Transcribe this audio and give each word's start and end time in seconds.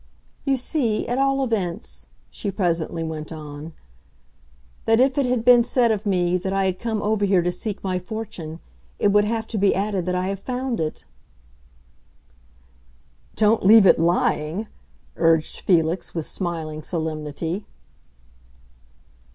"You 0.45 0.57
see, 0.57 1.07
at 1.07 1.19
all 1.19 1.43
events," 1.43 2.07
she 2.31 2.49
presently 2.49 3.03
went 3.03 3.31
on, 3.31 3.73
"that 4.85 4.99
if 4.99 5.15
it 5.19 5.27
had 5.27 5.45
been 5.45 5.61
said 5.61 5.91
of 5.91 6.07
me 6.07 6.37
that 6.37 6.51
I 6.51 6.65
had 6.65 6.79
come 6.79 7.03
over 7.03 7.23
here 7.23 7.43
to 7.43 7.51
seek 7.51 7.83
my 7.83 7.99
fortune 7.99 8.59
it 8.97 9.09
would 9.09 9.25
have 9.25 9.45
to 9.49 9.59
be 9.59 9.75
added 9.75 10.07
that 10.07 10.15
I 10.15 10.29
have 10.29 10.39
found 10.39 10.79
it!" 10.79 11.05
"Don't 13.35 13.63
leave 13.63 13.85
it 13.85 13.99
lying!" 13.99 14.67
urged 15.17 15.59
Felix, 15.59 16.15
with 16.15 16.25
smiling 16.25 16.81
solemnity. 16.81 17.67